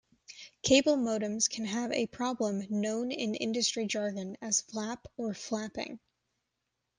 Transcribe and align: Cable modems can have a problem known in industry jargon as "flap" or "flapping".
Cable 0.63 0.95
modems 0.97 1.47
can 1.47 1.65
have 1.65 1.91
a 1.91 2.07
problem 2.07 2.65
known 2.71 3.11
in 3.11 3.35
industry 3.35 3.85
jargon 3.85 4.35
as 4.41 4.61
"flap" 4.61 5.05
or 5.15 5.35
"flapping". 5.35 5.99